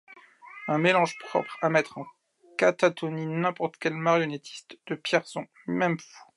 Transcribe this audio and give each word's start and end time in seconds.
Un 0.67 0.79
mélange 0.79 1.15
propre 1.19 1.55
à 1.61 1.69
mettre 1.69 1.99
en 1.99 2.07
catatonie 2.57 3.27
n’importe 3.27 3.77
quel 3.77 3.93
Marionnettiste 3.93 4.79
de 4.87 4.95
Pierson, 4.95 5.45
même 5.67 5.99
fou. 5.99 6.23